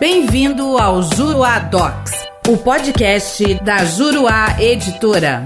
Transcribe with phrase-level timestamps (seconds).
[0.00, 2.12] Bem-vindo ao Juruá Docs,
[2.48, 5.44] o podcast da Juruá Editora.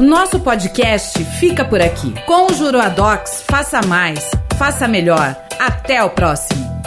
[0.00, 2.14] Nosso podcast fica por aqui.
[2.24, 5.36] Com o Juruadocs, faça mais, faça melhor.
[5.58, 6.77] Até o próximo.